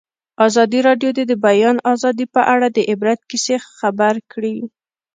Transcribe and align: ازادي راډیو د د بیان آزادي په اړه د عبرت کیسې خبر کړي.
ازادي 0.47 0.79
راډیو 0.87 1.09
د 1.17 1.19
د 1.31 1.33
بیان 1.45 1.77
آزادي 1.93 2.25
په 2.35 2.41
اړه 2.53 2.67
د 2.71 2.77
عبرت 2.91 3.19
کیسې 3.29 3.55
خبر 3.77 4.13
کړي. 4.31 4.57